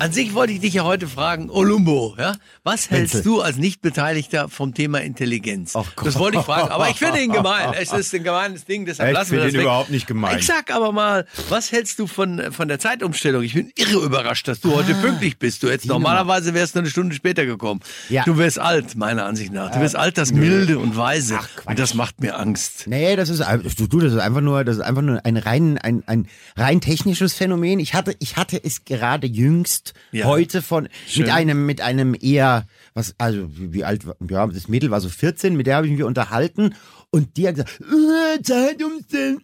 An 0.00 0.12
sich 0.12 0.32
wollte 0.32 0.52
ich 0.52 0.60
dich 0.60 0.74
ja 0.74 0.84
heute 0.84 1.08
fragen, 1.08 1.50
Olumbo, 1.50 2.14
ja? 2.16 2.36
Was 2.62 2.88
hältst 2.88 3.14
Wenzel. 3.16 3.22
du 3.32 3.40
als 3.40 3.56
Nichtbeteiligter 3.56 4.48
vom 4.48 4.72
Thema 4.72 4.98
Intelligenz? 5.00 5.72
Gott. 5.72 5.86
das 6.04 6.16
wollte 6.20 6.38
ich 6.38 6.44
fragen, 6.44 6.68
aber 6.68 6.88
ich 6.88 6.98
finde 6.98 7.20
ihn 7.20 7.32
gemein. 7.32 7.72
Es 7.76 7.92
ist 7.92 8.14
ein 8.14 8.22
gemeines 8.22 8.64
Ding, 8.64 8.86
deshalb 8.86 9.10
Ich 9.10 9.14
lassen 9.14 9.32
wir 9.32 9.38
finde 9.40 9.46
das 9.46 9.54
ihn 9.54 9.58
weg. 9.58 9.64
überhaupt 9.64 9.90
nicht 9.90 10.06
gemein. 10.06 10.38
Ich 10.38 10.46
sag 10.46 10.72
aber 10.72 10.92
mal, 10.92 11.26
was 11.48 11.72
hältst 11.72 11.98
du 11.98 12.06
von, 12.06 12.52
von 12.52 12.68
der 12.68 12.78
Zeitumstellung? 12.78 13.42
Ich 13.42 13.54
bin 13.54 13.72
irre 13.74 14.04
überrascht, 14.04 14.46
dass 14.46 14.60
du 14.60 14.72
heute 14.76 14.94
pünktlich 14.94 15.36
bist. 15.40 15.64
Du 15.64 15.68
hättest 15.68 15.90
Ah, 15.90 15.94
normalerweise 15.94 16.54
wärst 16.54 16.76
du 16.76 16.78
eine 16.78 16.90
Stunde 16.90 17.16
später 17.16 17.44
gekommen. 17.44 17.80
Ja. 18.08 18.22
Du 18.22 18.38
wärst 18.38 18.60
alt, 18.60 18.94
meiner 18.94 19.24
Ansicht 19.24 19.52
nach. 19.52 19.72
Du 19.72 19.80
wärst 19.80 19.96
alt, 19.96 20.16
das 20.16 20.30
milde 20.30 20.78
und 20.78 20.96
weise. 20.96 21.40
Ach, 21.40 21.48
und 21.66 21.76
das 21.76 21.94
macht 21.94 22.20
mir 22.20 22.38
Angst. 22.38 22.84
Nee, 22.86 23.16
das 23.16 23.30
ist 23.30 23.40
du, 23.40 23.98
das 23.98 24.12
ist 24.12 24.20
einfach 24.20 24.42
nur, 24.42 24.62
das 24.62 24.76
ist 24.76 24.82
einfach 24.82 25.02
nur 25.02 25.26
ein 25.26 25.36
rein 25.36 25.76
ein, 25.78 26.04
ein 26.06 26.28
rein 26.56 26.80
technisches 26.80 27.34
Phänomen. 27.34 27.80
Ich 27.80 27.94
hatte 27.94 28.14
ich 28.20 28.36
hatte 28.36 28.62
es 28.62 28.84
gerade 28.84 29.26
jüngst 29.26 29.87
Ja. 30.12 30.26
heute 30.26 30.62
von 30.62 30.88
Schön. 31.06 31.24
mit 31.24 31.32
einem 31.32 31.66
mit 31.66 31.80
einem 31.80 32.16
eher 32.20 32.66
was 32.94 33.14
also 33.18 33.48
wie, 33.50 33.84
alt 33.84 34.06
war- 34.06 34.16
ja 34.28 34.46
das 34.46 34.68
Mädel 34.68 34.90
war 34.90 35.00
so 35.00 35.08
14, 35.08 35.56
mit 35.56 35.66
der 35.66 35.76
habe 35.76 35.86
ich 35.86 35.92
mich 35.92 36.02
unterhalten 36.02 36.74
und 37.10 37.36
die 37.36 37.48
hat 37.48 37.54
gesagt 37.56 37.80
äh, 37.80 38.36
äh, 38.36 38.76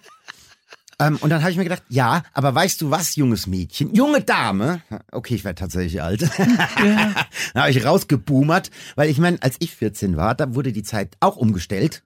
Ähm, 1.00 1.18
und 1.18 1.30
dann 1.30 1.42
habe 1.42 1.52
ich 1.52 1.58
mir 1.58 1.64
gedacht, 1.64 1.84
ja, 1.90 2.24
aber 2.34 2.56
weißt 2.56 2.82
du 2.82 2.90
was, 2.90 3.16
junges 3.16 3.46
Mädchen, 3.46 3.94
junge 3.94 4.22
Dame, 4.22 4.82
okay, 5.12 5.36
ich 5.36 5.44
werde 5.44 5.60
tatsächlich 5.60 6.02
alt, 6.02 6.22
da 7.54 7.62
habe 7.62 7.70
ich 7.70 7.86
rausgeboomert, 7.86 8.72
weil 8.96 9.10
ich 9.10 9.20
meine, 9.20 9.38
als 9.44 9.58
ich 9.60 9.76
14 9.76 10.18
war, 10.18 10.34
da 10.34 10.56
wurde 10.56 10.72
die 10.72 10.82
Zeit 10.84 11.16
auch 11.20 11.36
umgestellt. 11.38 12.02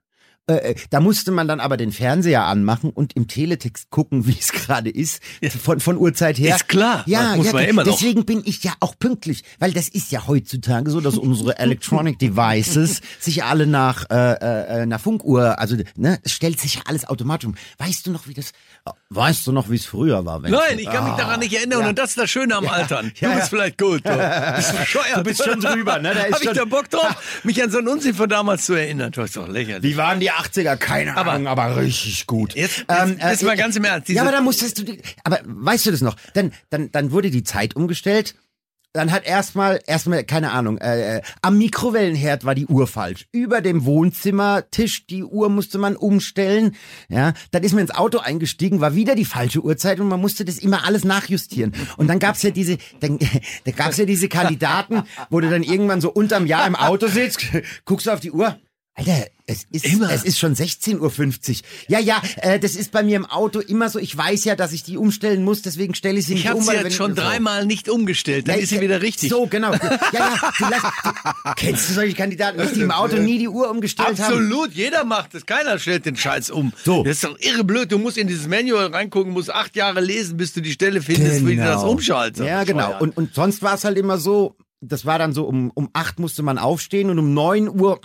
Äh, 0.47 0.71
äh, 0.71 0.75
da 0.89 0.99
musste 0.99 1.31
man 1.31 1.47
dann 1.47 1.59
aber 1.59 1.77
den 1.77 1.91
Fernseher 1.91 2.45
anmachen 2.45 2.89
und 2.89 3.13
im 3.15 3.27
Teletext 3.27 3.89
gucken, 3.91 4.25
wie 4.27 4.35
es 4.39 4.51
gerade 4.51 4.89
ist, 4.89 5.21
von, 5.63 5.79
von 5.79 5.97
Uhrzeit 5.97 6.37
her. 6.39 6.55
Ist 6.55 6.67
klar, 6.67 7.03
Ja, 7.05 7.35
ja, 7.35 7.35
man 7.37 7.45
ja 7.45 7.59
immer 7.61 7.83
noch. 7.83 7.91
deswegen 7.93 8.25
bin 8.25 8.41
ich 8.45 8.63
ja 8.63 8.73
auch 8.79 8.97
pünktlich, 8.97 9.43
weil 9.59 9.71
das 9.71 9.87
ist 9.87 10.11
ja 10.11 10.27
heutzutage 10.27 10.89
so, 10.89 10.99
dass 10.99 11.17
unsere 11.17 11.57
Electronic 11.59 12.17
Devices 12.19 13.01
sich 13.19 13.43
alle 13.43 13.67
nach 13.67 14.05
äh, 14.09 14.15
äh, 14.15 14.81
einer 14.81 14.97
Funkuhr, 14.99 15.59
also 15.59 15.75
ne, 15.95 16.19
es 16.23 16.31
stellt 16.31 16.59
sich 16.59 16.75
ja 16.75 16.81
alles 16.85 17.05
automatisch 17.07 17.47
um. 17.47 17.55
Weißt 17.77 18.07
du 18.07 18.11
noch, 18.11 18.27
wie 18.27 18.33
das? 18.33 18.51
Weißt 19.09 19.45
du 19.45 19.51
noch, 19.51 19.69
wie 19.69 19.75
es 19.75 19.85
früher 19.85 20.25
war? 20.25 20.39
Nein, 20.39 20.79
ich 20.79 20.85
kann 20.89 21.03
mich 21.03 21.13
daran 21.17 21.39
nicht 21.39 21.53
erinnern 21.53 21.81
ja. 21.81 21.89
und 21.89 21.99
das 21.99 22.11
ist 22.11 22.17
das 22.17 22.29
Schöne 22.31 22.55
am 22.55 22.67
Altern. 22.67 23.11
Du 23.19 23.25
Ja, 23.25 23.33
bist 23.35 23.43
ja. 23.43 23.49
vielleicht 23.49 23.77
gut. 23.77 24.01
Du 24.05 24.09
bist 24.55 24.77
bescheuert. 24.79 25.17
Du 25.17 25.23
bist 25.23 25.43
schon 25.43 25.59
drüber, 25.59 25.99
ne? 25.99 26.13
Da 26.15 26.23
ist 26.23 26.33
Hab 26.33 26.41
ich 26.41 26.47
schon- 26.47 26.55
da 26.57 26.65
Bock 26.65 26.89
drauf, 26.89 27.41
mich 27.43 27.61
an 27.61 27.69
so 27.69 27.77
einen 27.77 27.87
Unsinn 27.89 28.15
von 28.15 28.27
damals 28.27 28.65
zu 28.65 28.73
erinnern. 28.73 29.11
Das 29.11 29.25
ist 29.25 29.37
doch 29.37 29.47
lächerlich. 29.47 29.83
Wie 29.83 29.97
waren 29.97 30.19
die 30.19 30.30
80er? 30.31 30.75
Keine 30.77 31.15
Aber- 31.17 31.31
Ahnung, 31.33 31.47
aber 31.47 31.75
richtig 31.77 32.27
gut. 32.27 32.55
Jetzt- 32.55 32.85
jetzt- 32.89 33.21
jetzt 33.21 33.43
mal 33.43 33.57
ganz 33.57 33.75
im 33.75 33.83
Ernst, 33.83 34.09
ja, 34.09 34.21
aber 34.21 34.31
dann 34.31 34.43
musstest 34.43 34.79
du, 34.79 34.83
die- 34.83 35.01
aber 35.23 35.39
weißt 35.45 35.85
du 35.85 35.91
das 35.91 36.01
noch? 36.01 36.15
Dann, 36.33 36.51
dann, 36.69 36.91
dann 36.91 37.11
wurde 37.11 37.29
die 37.31 37.43
Zeit 37.43 37.75
umgestellt. 37.75 38.35
Dann 38.93 39.13
hat 39.13 39.23
erstmal, 39.25 39.79
erstmal, 39.87 40.25
keine 40.25 40.51
Ahnung, 40.51 40.77
äh, 40.77 41.19
äh, 41.19 41.21
am 41.41 41.57
Mikrowellenherd 41.57 42.43
war 42.43 42.55
die 42.55 42.65
Uhr 42.67 42.87
falsch. 42.87 43.25
Über 43.31 43.61
dem 43.61 43.85
Wohnzimmertisch, 43.85 45.05
die 45.07 45.23
Uhr 45.23 45.49
musste 45.49 45.77
man 45.77 45.95
umstellen. 45.95 46.75
Ja, 47.07 47.33
dann 47.51 47.63
ist 47.63 47.71
man 47.71 47.81
ins 47.83 47.91
Auto 47.95 48.17
eingestiegen, 48.19 48.81
war 48.81 48.93
wieder 48.93 49.15
die 49.15 49.23
falsche 49.23 49.61
Uhrzeit 49.63 50.01
und 50.01 50.09
man 50.09 50.19
musste 50.19 50.43
das 50.43 50.57
immer 50.57 50.83
alles 50.85 51.05
nachjustieren. 51.05 51.71
Und 51.95 52.07
dann 52.07 52.19
gab's 52.19 52.43
ja 52.43 52.51
diese, 52.51 52.77
dann, 52.99 53.17
da 53.63 53.71
gab's 53.71 53.95
ja 53.95 54.03
diese 54.03 54.27
Kandidaten, 54.27 55.03
wo 55.29 55.39
du 55.39 55.49
dann 55.49 55.63
irgendwann 55.63 56.01
so 56.01 56.11
unterm 56.11 56.45
Jahr 56.45 56.67
im 56.67 56.75
Auto 56.75 57.07
sitzt, 57.07 57.45
guckst 57.85 58.07
du 58.07 58.11
auf 58.11 58.19
die 58.19 58.31
Uhr. 58.31 58.59
Alter, 58.93 59.25
es 59.47 59.65
ist, 59.71 59.85
Immer. 59.85 60.11
es 60.11 60.23
ist 60.23 60.37
schon 60.37 60.53
16.50 60.53 60.99
Uhr. 60.99 61.55
Ja, 61.87 61.99
ja, 61.99 62.21
äh, 62.41 62.59
das 62.59 62.75
ist 62.75 62.91
bei 62.91 63.03
mir 63.03 63.15
im 63.15 63.25
Auto 63.25 63.59
immer 63.59 63.89
so. 63.89 63.99
Ich 63.99 64.15
weiß 64.15 64.43
ja, 64.43 64.55
dass 64.57 64.73
ich 64.73 64.83
die 64.83 64.97
umstellen 64.97 65.43
muss, 65.45 65.61
deswegen 65.61 65.95
stelle 65.95 66.19
ich 66.19 66.25
sie 66.25 66.33
ich 66.33 66.39
nicht 66.39 66.47
habe 66.49 66.57
um. 66.57 66.63
sie 66.63 66.67
weil 66.69 66.75
jetzt 66.75 66.83
wenn- 66.85 66.91
schon 66.91 67.15
so. 67.15 67.21
dreimal 67.21 67.65
nicht 67.65 67.87
umgestellt, 67.87 68.49
dann 68.49 68.57
Ja, 68.57 68.61
ist 68.63 68.69
sie 68.69 68.75
ich- 68.75 68.81
wieder 68.81 69.01
richtig. 69.01 69.29
So, 69.29 69.47
genau. 69.47 69.71
Ja, 69.71 69.79
ja, 70.13 70.51
du 70.57 70.65
lass, 70.69 70.81
du, 71.03 71.09
kennst 71.55 71.89
du 71.89 71.93
solche 71.93 72.15
Kandidaten, 72.15 72.57
dass 72.57 72.73
die 72.73 72.81
im 72.81 72.91
Auto 72.91 73.15
nie 73.15 73.39
die 73.39 73.47
Uhr 73.47 73.69
umgestellt 73.71 74.19
haben? 74.19 74.33
Absolut, 74.33 74.73
jeder 74.73 75.05
macht 75.05 75.33
es. 75.35 75.45
Keiner 75.45 75.79
stellt 75.79 76.05
den 76.05 76.17
Scheiß 76.17 76.49
um. 76.49 76.73
So. 76.83 77.03
Das 77.03 77.15
ist 77.15 77.23
doch 77.23 77.39
irre 77.39 77.63
blöd. 77.63 77.91
Du 77.93 77.97
musst 77.97 78.17
in 78.17 78.27
dieses 78.27 78.47
Manual 78.47 78.87
reingucken, 78.87 79.31
musst 79.31 79.51
acht 79.51 79.75
Jahre 79.77 80.01
lesen, 80.01 80.35
bis 80.35 80.51
du 80.53 80.61
die 80.61 80.71
Stelle 80.73 81.01
findest, 81.01 81.47
wie 81.47 81.55
du 81.55 81.63
das 81.63 81.81
umschaltest. 81.83 82.45
Ja, 82.45 82.65
genau. 82.65 82.99
Und, 82.99 83.15
und 83.15 83.33
sonst 83.33 83.61
war 83.61 83.75
es 83.75 83.85
halt 83.85 83.97
immer 83.97 84.17
so, 84.17 84.55
das 84.81 85.05
war 85.05 85.19
dann 85.19 85.31
so, 85.31 85.45
um, 85.45 85.69
um 85.71 85.89
acht 85.93 86.19
musste 86.19 86.41
man 86.41 86.57
aufstehen 86.57 87.09
und 87.11 87.19
um 87.19 87.33
neun 87.33 87.69
Uhr 87.69 88.01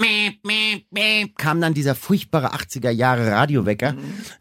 kam 1.36 1.60
dann 1.60 1.74
dieser 1.74 1.94
furchtbare 1.94 2.52
80er 2.54 2.90
Jahre 2.90 3.30
Radiowecker, 3.30 3.96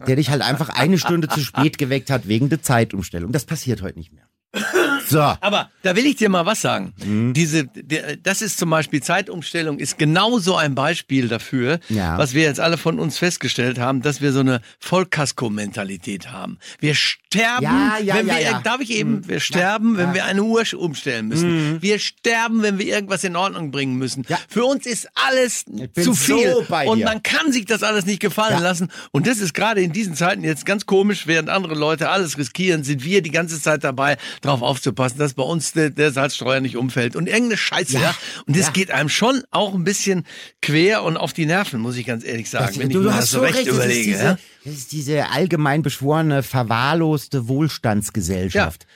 der 0.06 0.18
dich 0.18 0.30
halt 0.30 0.42
einfach 0.42 0.70
eine 0.70 0.98
Stunde 0.98 1.30
zu 1.30 1.40
spät 1.40 1.78
geweckt 1.78 2.10
hat 2.10 2.28
wegen 2.28 2.50
der 2.50 2.62
Zeitumstellung. 2.62 3.32
Das 3.32 3.46
passiert 3.46 3.82
heute 3.82 3.98
nicht 3.98 4.12
mehr. 4.12 4.25
So. 5.08 5.20
Aber 5.20 5.70
da 5.84 5.96
will 5.96 6.06
ich 6.08 6.16
dir 6.16 6.30
mal 6.30 6.46
was 6.48 6.62
sagen. 6.62 6.94
Mhm. 7.06 7.34
Diese, 7.34 7.66
der, 7.66 8.16
das 8.18 8.42
ist 8.42 8.58
zum 8.58 8.72
Beispiel 8.72 9.04
Zeitumstellung, 9.04 9.78
ist 9.78 10.00
genau 10.00 10.40
so 10.40 10.56
ein 10.56 10.74
Beispiel 10.74 11.28
dafür, 11.28 11.80
Ja. 11.90 12.18
was 12.18 12.34
wir 12.34 12.44
jetzt 12.44 12.60
alle 12.60 12.78
von 12.78 12.98
uns 13.00 13.20
festgestellt 13.20 13.78
haben, 13.78 14.02
dass 14.02 14.20
wir 14.22 14.32
so 14.32 14.40
eine 14.40 14.62
Vollkasko-Mentalität 14.80 16.32
haben. 16.32 16.58
Wir 16.80 16.96
sterben, 16.96 17.64
Ja, 17.64 17.98
ja, 18.02 18.16
wenn 18.16 18.28
wir, 18.28 18.62
darf 18.64 18.82
ich 18.82 18.92
eben, 18.92 19.28
wir 19.28 19.40
sterben, 19.40 19.98
wenn 19.98 20.14
wir 20.14 20.26
eine 20.26 20.44
Uhr 20.44 20.64
umstellen 20.76 21.28
müssen. 21.28 21.82
Wir 21.82 22.00
sterben, 22.00 22.62
wenn 22.64 22.80
wir 22.80 22.86
irgendwas 22.88 23.24
in 23.24 23.36
Ordnung 23.36 23.72
bringen 23.72 23.96
müssen. 23.96 24.26
Mhm. 24.28 24.36
Für 24.48 24.66
uns 24.66 24.86
ist 24.86 25.08
alles 25.14 25.66
zu 26.02 26.16
viel 26.16 26.52
so 26.68 26.76
und 26.90 27.04
man 27.04 27.22
kann 27.22 27.52
sich 27.52 27.66
das 27.66 27.84
alles 27.84 28.06
nicht 28.06 28.20
gefallen 28.22 28.62
lassen. 28.62 28.90
Und 29.12 29.28
das 29.28 29.38
ist 29.40 29.54
gerade 29.54 29.82
in 29.82 29.92
diesen 29.92 30.16
Zeiten 30.16 30.44
jetzt 30.44 30.66
ganz 30.66 30.86
komisch, 30.86 31.28
während 31.28 31.50
andere 31.50 31.76
Leute 31.76 32.10
alles 32.10 32.38
riskieren, 32.38 32.84
sind 32.84 33.04
wir 33.04 33.22
die 33.22 33.32
ganze 33.32 33.62
Zeit 33.62 33.84
dabei, 33.84 34.18
darauf 34.46 34.62
aufzupassen, 34.62 35.18
dass 35.20 35.34
bei 35.34 35.44
uns 35.44 35.74
der, 35.74 35.90
der 35.90 36.12
Salzstreuer 36.12 36.60
nicht 36.62 36.78
umfällt 36.78 37.16
und 37.16 37.28
irgendeine 37.28 37.58
Scheiße. 37.58 37.98
Ja. 38.00 38.16
Und 38.48 38.56
das 38.58 38.68
Ja. 38.68 38.72
geht 38.72 38.92
einem 38.92 39.10
schon 39.10 39.44
auch 39.52 39.74
ein 39.74 39.84
bisschen 39.84 40.26
quer 40.62 41.04
und 41.04 41.18
auf 41.18 41.34
die 41.34 41.46
Nerven, 41.46 41.80
muss 41.82 41.96
ich 41.98 42.06
ganz 42.06 42.24
ehrlich 42.24 42.50
sagen, 42.50 42.68
Das- 42.68 42.80
wenn 42.80 42.88
ich 42.88 42.94
du, 42.94 43.00
mir 43.00 43.04
du 43.06 43.10
das 43.12 43.18
hast 43.22 43.32
so 43.32 43.40
recht 43.42 43.56
recht, 43.56 43.68
das 43.68 43.74
ist, 43.76 43.80
überlege. 43.84 44.06
diese, 44.12 44.38
das 44.64 44.74
ist 44.74 44.92
diese 44.92 45.30
allgemein 45.32 45.82
beschworene, 45.82 46.44
verwahrloste 46.44 47.48
Wohlstandsgesellschaft. 47.48 48.84
Ja. 48.84 48.90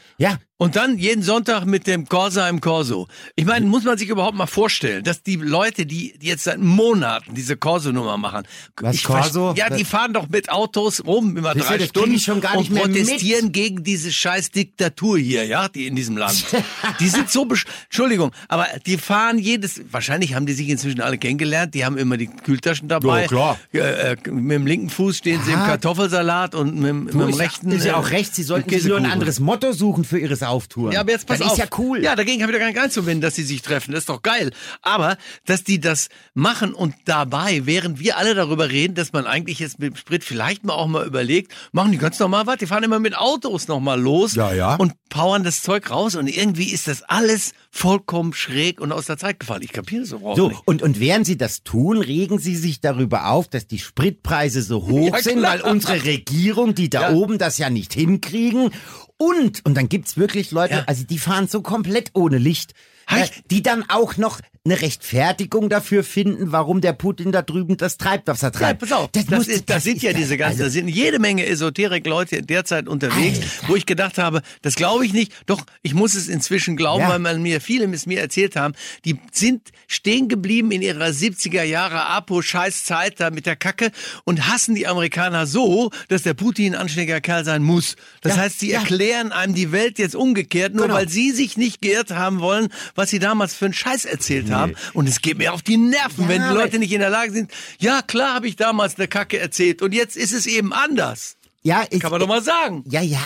Und 0.61 0.75
dann 0.75 0.97
jeden 0.97 1.23
Sonntag 1.23 1.63
mit 1.65 1.87
dem 1.87 2.05
Corsa 2.09 2.49
im 2.49 2.59
Corso. 2.59 3.07
Ich 3.37 3.45
meine, 3.45 3.65
muss 3.65 3.85
man 3.85 3.97
sich 3.97 4.09
überhaupt 4.09 4.35
mal 4.35 4.45
vorstellen, 4.45 5.05
dass 5.05 5.23
die 5.23 5.37
Leute, 5.37 5.85
die 5.85 6.13
jetzt 6.19 6.43
seit 6.43 6.59
Monaten 6.59 7.33
diese 7.33 7.55
Corso-Nummer 7.55 8.17
machen, 8.17 8.43
Was, 8.75 8.93
ich 8.97 9.05
Corso? 9.05 9.53
Ja, 9.55 9.69
die 9.69 9.85
fahren 9.85 10.11
doch 10.11 10.27
mit 10.27 10.49
Autos 10.49 11.05
rum 11.05 11.37
immer 11.37 11.53
Siehst 11.53 11.63
du, 11.63 11.69
drei 11.69 11.77
das 11.77 11.87
krieg 11.87 11.89
Stunden 11.97 12.15
ich 12.15 12.23
schon 12.25 12.41
gar 12.41 12.55
und 12.57 12.59
nicht 12.59 12.71
mehr 12.73 12.89
mit. 12.89 12.97
protestieren 13.03 13.53
gegen 13.53 13.85
diese 13.85 14.11
scheiß 14.11 14.51
Diktatur 14.51 15.17
hier, 15.17 15.45
ja, 15.45 15.69
die 15.69 15.87
in 15.87 15.95
diesem 15.95 16.17
Land. 16.17 16.43
die 16.99 17.07
sind 17.07 17.29
so, 17.29 17.45
besch 17.45 17.65
Entschuldigung, 17.85 18.31
aber 18.49 18.67
die 18.85 18.97
fahren 18.97 19.37
jedes, 19.37 19.81
wahrscheinlich 19.93 20.33
haben 20.35 20.45
die 20.45 20.51
sich 20.51 20.67
inzwischen 20.67 20.99
alle 20.99 21.17
kennengelernt, 21.17 21.73
die 21.73 21.85
haben 21.85 21.97
immer 21.97 22.17
die 22.17 22.27
Kühltaschen 22.27 22.89
dabei. 22.89 23.21
Ja, 23.21 23.27
klar. 23.29 23.59
Äh, 23.73 23.77
äh, 23.79 24.17
mit 24.29 24.51
dem 24.55 24.67
linken 24.67 24.89
Fuß 24.89 25.15
stehen 25.19 25.39
sie 25.45 25.53
im. 25.53 25.59
Kartoffelsalat 25.59 26.53
und 26.53 26.75
mit, 26.75 26.89
dem- 26.89 27.03
mit 27.05 27.13
Du, 27.13 27.19
dem 27.19 27.29
ja- 27.29 27.35
rechten. 27.37 27.71
ist 27.71 27.85
ja 27.85 27.93
äh, 27.93 27.95
auch 27.95 28.11
recht, 28.11 28.35
sie 28.35 28.43
sollten 28.43 28.69
sich 28.69 28.83
nur 28.83 28.97
ein 28.97 29.05
anderes 29.05 29.39
Motto 29.39 29.71
suchen 29.71 30.03
für 30.09 30.19
ihres 30.19 30.43
Auftouren. 30.43 30.91
Ja, 30.91 30.99
aber 31.01 31.11
jetzt 31.11 31.27
pass 31.27 31.39
das 31.39 31.47
auf. 31.47 31.53
ist 31.53 31.59
ja 31.59 31.65
cool. 31.77 32.03
Ja, 32.03 32.15
dagegen 32.15 32.41
habe 32.41 32.51
ich 32.51 32.57
doch 32.57 32.61
gar 32.63 32.69
nicht 32.71 32.79
einzuwenden, 32.81 33.21
dass 33.21 33.35
sie 33.35 33.43
sich 33.43 33.61
treffen. 33.61 33.91
Das 33.93 34.01
ist 34.01 34.09
doch 34.09 34.21
geil. 34.21 34.51
Aber, 34.81 35.17
dass 35.45 35.63
die 35.63 35.79
das 35.79 36.09
machen 36.33 36.73
und 36.73 36.95
dabei, 37.05 37.61
während 37.65 37.99
wir 37.99 38.17
alle 38.17 38.35
darüber 38.35 38.69
reden, 38.69 38.95
dass 38.95 39.13
man 39.13 39.25
eigentlich 39.25 39.59
jetzt 39.59 39.79
mit 39.79 39.93
dem 39.93 39.95
Sprit 39.95 40.23
vielleicht 40.23 40.63
mal 40.65 40.73
auch 40.73 40.87
mal 40.87 41.05
überlegt, 41.05 41.53
machen 41.71 41.91
die 41.91 41.97
ganz 41.97 42.19
normal 42.19 42.47
was. 42.47 42.57
Die 42.57 42.67
fahren 42.67 42.83
immer 42.83 42.99
mit 42.99 43.15
Autos 43.17 43.67
nochmal 43.67 43.99
los 43.99 44.35
Ja, 44.35 44.51
ja. 44.53 44.75
und 44.75 44.93
powern 45.09 45.43
das 45.43 45.61
Zeug 45.61 45.89
raus. 45.89 46.15
Und 46.15 46.27
irgendwie 46.27 46.71
ist 46.71 46.87
das 46.87 47.03
alles 47.03 47.53
vollkommen 47.71 48.33
schräg 48.33 48.81
und 48.81 48.91
aus 48.91 49.05
der 49.05 49.17
Zeit 49.17 49.39
gefallen. 49.39 49.61
Ich 49.63 49.71
kapiere 49.71 50.01
das 50.01 50.11
überhaupt 50.11 50.37
So, 50.37 50.49
nicht. 50.49 50.61
und, 50.65 50.81
und 50.81 50.99
während 50.99 51.25
sie 51.25 51.37
das 51.37 51.63
tun, 51.63 51.99
regen 52.01 52.39
sie 52.39 52.55
sich 52.55 52.81
darüber 52.81 53.29
auf, 53.29 53.47
dass 53.47 53.67
die 53.67 53.79
Spritpreise 53.79 54.61
so 54.61 54.87
hoch 54.87 55.13
Ja, 55.15 55.21
sind, 55.21 55.41
weil 55.43 55.61
unsere 55.61 56.03
Regierung, 56.03 56.73
die 56.75 56.89
da 56.89 57.11
Ja. 57.11 57.15
oben 57.15 57.37
das 57.37 57.57
ja 57.57 57.69
nicht 57.69 57.93
hinkriegen. 57.93 58.71
Und, 59.17 59.65
und 59.65 59.75
dann 59.75 59.87
gibt's 59.89 60.17
wirklich 60.17 60.51
Leute, 60.51 60.73
Ja. 60.75 60.83
also 60.87 61.03
die 61.03 61.19
fahren 61.19 61.47
so 61.47 61.61
komplett 61.61 62.11
ohne 62.13 62.37
Licht, 62.37 62.73
äh, 63.09 63.27
die 63.51 63.61
dann 63.61 63.83
auch 63.89 64.17
noch 64.17 64.39
eine 64.65 64.81
Rechtfertigung 64.81 65.69
dafür 65.69 66.03
finden, 66.03 66.51
warum 66.51 66.81
der 66.81 66.93
Putin 66.93 67.31
da 67.31 67.41
drüben 67.41 67.77
das 67.77 67.97
treibt, 67.97 68.27
was 68.27 68.43
er 68.43 68.47
Ja, 68.51 68.59
treibt. 68.59 68.81
pass 68.81 68.91
auf, 68.91 69.09
das, 69.13 69.27
muss- 69.29 69.47
ist, 69.47 69.69
das, 69.69 69.83
sind 69.85 70.01
ja 70.03 70.11
diese 70.13 70.35
ganzen, 70.37 70.61
also- 70.61 70.63
da 70.65 70.69
sind 70.69 70.89
jede 70.89 71.17
Menge 71.17 71.45
Esoterik-Leute 71.45 72.41
derzeit 72.43 72.87
unterwegs, 72.87 73.39
wo 73.67 73.75
ich 73.75 73.85
gedacht 73.85 74.17
habe, 74.17 74.41
das 74.61 74.75
glaube 74.75 75.05
ich 75.05 75.13
nicht, 75.13 75.31
doch, 75.45 75.61
ich 75.81 75.93
muss 75.93 76.13
es 76.13 76.27
inzwischen 76.27 76.75
glauben, 76.75 77.03
Ja. 77.03 77.09
weil 77.09 77.19
man 77.19 77.41
mir 77.41 77.61
viele 77.61 77.85
es 77.93 78.05
mir 78.05 78.19
erzählt 78.19 78.55
haben, 78.57 78.73
die 79.05 79.17
sind 79.31 79.69
stehen 79.87 80.27
geblieben 80.27 80.71
in 80.71 80.81
ihrer 80.81 81.07
70er 81.13 81.63
Jahre 81.63 82.05
Apo-Scheißzeit 82.07 83.19
da 83.19 83.29
mit 83.31 83.45
der 83.45 83.55
Kacke 83.55 83.91
und 84.25 84.47
hassen 84.47 84.75
die 84.75 84.87
Amerikaner 84.87 85.47
so, 85.47 85.89
dass 86.09 86.23
der 86.23 86.33
Putin 86.33 86.75
ein 86.75 86.81
anständiger 86.81 87.21
Kerl 87.21 87.45
sein 87.45 87.63
muss. 87.63 87.95
Das 88.21 88.35
Ja, 88.35 88.43
heißt, 88.43 88.59
sie 88.59 88.71
ja. 88.71 88.79
erklären 88.79 89.31
einem 89.31 89.53
die 89.53 89.71
Welt 89.71 89.99
jetzt 89.99 90.15
umgekehrt, 90.15 90.73
nur 90.75 90.85
Genau. 90.85 90.97
weil 90.97 91.09
sie 91.09 91.31
sich 91.31 91.57
nicht 91.57 91.81
geirrt 91.81 92.11
haben 92.11 92.39
wollen, 92.39 92.69
was 92.95 93.09
sie 93.09 93.19
damals 93.19 93.55
für 93.55 93.65
einen 93.65 93.73
Scheiß 93.73 94.05
erzählt 94.05 94.48
erzählt 94.49 94.77
haben. 94.77 94.91
Und 94.93 95.07
es 95.09 95.21
geht 95.21 95.37
mir 95.37 95.53
auf 95.53 95.61
die 95.61 95.77
Nerven, 95.77 96.23
Ja, 96.23 96.29
wenn 96.29 96.41
die 96.41 96.53
Leute 96.53 96.79
nicht 96.79 96.91
in 96.91 96.99
der 96.99 97.09
Lage 97.09 97.31
sind. 97.31 97.51
Ja, 97.79 98.01
klar 98.01 98.33
habe 98.35 98.47
ich 98.47 98.55
damals 98.55 98.97
eine 98.97 99.07
Kacke 99.07 99.39
erzählt 99.39 99.81
und 99.81 99.93
jetzt 99.93 100.15
ist 100.17 100.33
es 100.33 100.45
eben 100.47 100.73
anders. 100.73 101.35
Ja, 101.61 101.83
ich, 101.89 101.99
Kann 101.99 102.11
man 102.11 102.21
doch 102.21 102.27
mal 102.27 102.41
sagen. 102.41 102.85
Ja, 102.87 103.01
ja, 103.01 103.19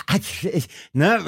ich, 0.52 0.66
ne, 0.92 1.20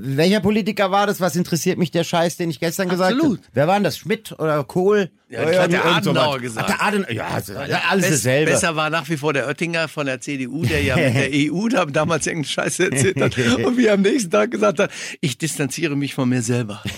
welcher 0.00 0.40
Politiker 0.40 0.90
war 0.90 1.06
das? 1.06 1.20
Was 1.20 1.36
interessiert 1.36 1.76
mich 1.76 1.90
der 1.90 2.04
Scheiß, 2.04 2.38
den 2.38 2.48
ich 2.48 2.58
gestern 2.58 2.88
gesagt 2.88 3.12
Absolut. 3.12 3.38
habe? 3.40 3.48
Wer 3.52 3.66
war 3.66 3.74
denn 3.74 3.84
das? 3.84 3.98
Schmidt 3.98 4.32
oder 4.38 4.64
Kohl? 4.64 5.10
Ja, 5.28 5.44
das 5.44 5.58
hat 5.58 5.72
der 5.72 5.84
Adenauer 5.84 6.40
gesagt. 6.40 6.70
Hat 6.70 6.78
der 6.80 6.86
Aden 6.86 7.06
ja, 7.14 7.26
also, 7.26 7.52
ja, 7.52 7.82
alles 7.90 8.06
Bess- 8.06 8.14
dasselbe. 8.22 8.50
Besser 8.52 8.76
war 8.76 8.88
nach 8.88 9.06
wie 9.10 9.18
vor 9.18 9.34
der 9.34 9.46
Oettinger 9.46 9.88
von 9.88 10.06
der 10.06 10.22
CDU, 10.22 10.64
der 10.64 10.82
ja 10.82 10.96
mit 10.96 11.14
der 11.14 11.28
EU 11.52 11.68
da 11.68 11.84
damals 11.84 12.26
irgendeinen 12.26 12.50
Scheiß 12.50 12.78
erzählt 12.80 13.20
hat 13.20 13.36
und 13.66 13.76
wie 13.76 13.84
er 13.86 13.94
am 13.94 14.00
nächsten 14.00 14.30
Tag 14.30 14.50
gesagt 14.50 14.78
hat, 14.78 14.90
ich 15.20 15.36
distanziere 15.36 15.96
mich 15.96 16.14
von 16.14 16.30
mir 16.30 16.40
selber. 16.40 16.82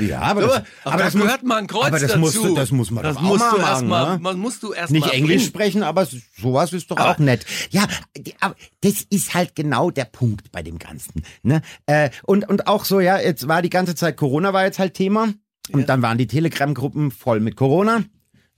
Ja, 0.00 0.20
aber, 0.20 0.42
Aber, 0.44 0.52
das, 0.58 0.62
aber 0.84 1.02
das 1.02 1.14
gehört 1.14 1.42
mal 1.42 1.56
ein 1.56 1.66
Kreuz 1.66 1.86
aber 1.86 1.98
das 1.98 2.08
dazu. 2.12 2.18
Musst 2.20 2.56
das 2.56 2.70
muss 2.70 2.90
man 2.90 3.02
das 3.04 3.16
doch 3.16 3.22
auch 3.22 3.26
musst 3.26 3.40
mal 3.40 3.50
du 3.50 3.56
erst 3.58 3.70
machen, 3.70 3.88
mal, 3.88 4.12
ne? 4.16 4.18
man 4.22 4.38
musst 4.38 4.62
du 4.62 4.72
erst 4.72 4.92
Nicht 4.92 5.06
mal 5.06 5.12
Englisch 5.12 5.36
bringen. 5.36 5.48
sprechen, 5.48 5.82
aber 5.82 6.06
sowas 6.40 6.72
ist 6.72 6.90
doch 6.90 6.96
Aber- 6.96 7.10
auch 7.12 7.18
nett. 7.18 7.44
Ja, 7.70 7.86
aber 8.40 8.54
das 8.82 9.02
ist 9.10 9.34
halt 9.34 9.54
genau 9.54 9.90
der 9.90 10.04
Punkt 10.06 10.52
bei 10.52 10.62
dem 10.62 10.78
Ganzen. 10.78 11.22
Ne? 11.42 11.62
Äh, 11.86 12.10
und, 12.24 12.48
und 12.48 12.66
auch 12.66 12.84
so, 12.84 13.00
ja, 13.00 13.18
jetzt 13.18 13.48
war 13.48 13.62
die 13.62 13.70
ganze 13.70 13.94
Zeit 13.94 14.16
Corona 14.16 14.52
war 14.52 14.64
jetzt 14.64 14.78
halt 14.78 14.94
Thema. 14.94 15.28
Und 15.70 15.88
dann 15.90 16.00
waren 16.00 16.16
die 16.16 16.26
Telegram-Gruppen 16.26 17.10
voll 17.10 17.40
mit 17.40 17.54
Corona. 17.56 18.02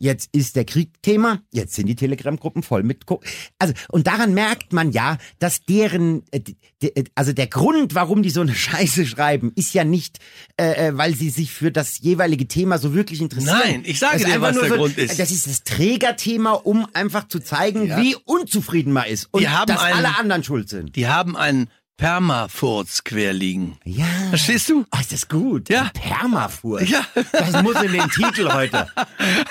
Jetzt 0.03 0.31
ist 0.33 0.57
der 0.57 0.65
Krieg 0.65 1.03
Thema, 1.03 1.43
jetzt 1.53 1.75
sind 1.75 1.87
die 1.87 1.95
Telegram-Gruppen 1.95 2.63
voll 2.63 2.83
mit 2.83 3.05
Co 3.05 3.21
Also, 3.59 3.75
und 3.91 4.07
daran 4.07 4.33
merkt 4.33 4.73
man 4.73 4.93
ja, 4.93 5.19
dass 5.41 5.61
deren, 5.67 6.23
äh, 6.31 6.41
d- 6.83 7.05
also 7.15 7.35
der 7.35 7.49
Grund, 7.49 7.95
warum 7.95 8.23
die 8.23 8.31
so 8.31 8.41
eine 8.41 8.55
Scheiße 8.67 9.05
schreiben, 9.07 9.53
ist 9.57 9.75
ja 9.75 9.85
nicht, 9.85 10.19
äh, 10.59 10.89
äh, 10.89 10.97
weil 10.97 11.15
sie 11.15 11.29
sich 11.29 11.51
für 11.53 11.71
das 11.71 11.99
jeweilige 12.01 12.49
Thema 12.49 12.79
so 12.79 12.95
wirklich 12.95 13.21
interessieren. 13.21 13.59
Nein, 13.63 13.83
ich 13.85 13.99
sage 13.99 14.25
dir, 14.25 14.27
einfach 14.35 14.41
was 14.49 14.55
nur 14.55 14.63
der 14.65 14.71
so, 14.73 14.77
Grund 14.79 14.97
ist. 14.97 15.19
Das 15.21 15.31
ist 15.31 15.47
das 15.47 15.65
Trägerthema, 15.65 16.53
um 16.53 16.87
einfach 16.95 17.29
zu 17.29 17.39
zeigen, 17.39 17.87
Ja. 17.87 17.99
wie 18.01 18.17
unzufrieden 18.25 18.95
man 18.95 19.05
ist. 19.05 19.29
Und 19.33 19.45
dass 19.45 19.81
einen- 19.81 19.99
alle 19.99 20.17
anderen 20.19 20.43
schuld 20.45 20.71
sind. 20.71 20.97
Die 20.97 21.09
haben 21.09 21.37
einen 21.37 21.69
Permafurz 22.01 23.05
quer 23.05 23.35
liegen. 23.35 23.77
Ja. 23.85 24.07
Verstehst 24.31 24.71
du? 24.71 24.87
Oh, 24.91 24.99
ist 24.99 25.13
das 25.13 25.29
gut? 25.29 25.69
Ja. 25.69 25.91
Permafurz. 25.93 26.89
Ja. 26.89 27.05
Das 27.31 27.63
muss 27.63 27.81
in 27.83 27.93
den 27.93 28.09
Titel 28.09 28.51
heute. 28.51 28.87